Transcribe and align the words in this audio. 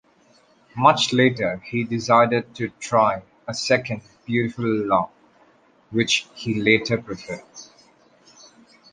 Much 0.75 1.13
later, 1.13 1.57
he 1.63 1.83
decided 1.83 2.55
to 2.55 2.69
try 2.79 3.21
a 3.47 3.53
second 3.53 4.01
'Beautiful 4.25 4.87
Love', 4.87 5.11
which 5.91 6.27
he 6.33 6.59
later 6.59 6.99
preferred. 6.99 7.43